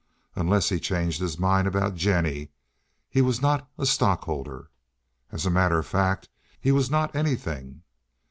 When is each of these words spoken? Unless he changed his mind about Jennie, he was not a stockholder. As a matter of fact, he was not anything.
Unless 0.35 0.69
he 0.69 0.79
changed 0.79 1.19
his 1.21 1.37
mind 1.37 1.67
about 1.67 1.93
Jennie, 1.93 2.49
he 3.07 3.21
was 3.21 3.39
not 3.39 3.69
a 3.77 3.85
stockholder. 3.85 4.71
As 5.31 5.45
a 5.45 5.51
matter 5.51 5.77
of 5.77 5.85
fact, 5.85 6.27
he 6.59 6.71
was 6.71 6.89
not 6.89 7.15
anything. 7.15 7.83